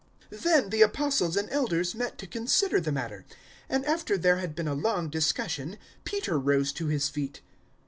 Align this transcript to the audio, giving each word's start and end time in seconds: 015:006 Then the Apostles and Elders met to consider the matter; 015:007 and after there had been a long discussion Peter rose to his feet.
015:006 0.31 0.41
Then 0.41 0.69
the 0.71 0.81
Apostles 0.81 1.37
and 1.37 1.47
Elders 1.51 1.93
met 1.93 2.17
to 2.17 2.25
consider 2.25 2.79
the 2.81 2.91
matter; 2.91 3.23
015:007 3.69 3.75
and 3.75 3.85
after 3.85 4.17
there 4.17 4.37
had 4.37 4.55
been 4.55 4.67
a 4.67 4.73
long 4.73 5.09
discussion 5.11 5.77
Peter 6.05 6.39
rose 6.39 6.71
to 6.73 6.87
his 6.87 7.07
feet. 7.07 7.41